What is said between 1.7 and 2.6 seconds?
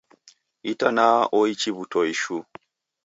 w'utoi shuu